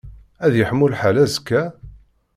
[0.45, 1.63] Ad yeḥmu lḥal azekka?